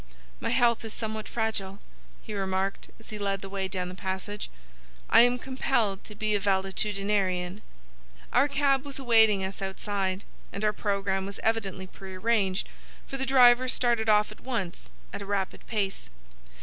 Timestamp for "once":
14.39-14.91